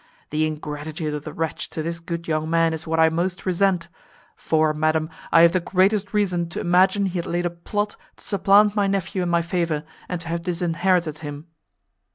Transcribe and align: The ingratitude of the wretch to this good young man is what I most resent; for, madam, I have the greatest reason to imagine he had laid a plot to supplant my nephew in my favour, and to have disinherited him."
The 0.31 0.47
ingratitude 0.47 1.13
of 1.13 1.25
the 1.25 1.31
wretch 1.31 1.69
to 1.69 1.83
this 1.83 1.99
good 1.99 2.27
young 2.27 2.49
man 2.49 2.73
is 2.73 2.87
what 2.87 2.99
I 2.99 3.09
most 3.09 3.45
resent; 3.45 3.87
for, 4.35 4.73
madam, 4.73 5.11
I 5.31 5.41
have 5.43 5.53
the 5.53 5.59
greatest 5.59 6.11
reason 6.11 6.49
to 6.49 6.59
imagine 6.59 7.05
he 7.05 7.19
had 7.19 7.27
laid 7.27 7.45
a 7.45 7.51
plot 7.51 7.97
to 8.15 8.25
supplant 8.25 8.75
my 8.75 8.87
nephew 8.87 9.21
in 9.21 9.29
my 9.29 9.43
favour, 9.43 9.83
and 10.09 10.19
to 10.21 10.27
have 10.29 10.41
disinherited 10.41 11.19
him." 11.19 11.45